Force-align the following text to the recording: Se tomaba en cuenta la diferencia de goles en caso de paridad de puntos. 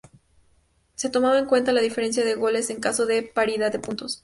Se 0.95 1.11
tomaba 1.11 1.37
en 1.37 1.45
cuenta 1.45 1.71
la 1.73 1.81
diferencia 1.81 2.25
de 2.25 2.33
goles 2.33 2.71
en 2.71 2.79
caso 2.81 3.05
de 3.05 3.21
paridad 3.21 3.71
de 3.71 3.77
puntos. 3.77 4.19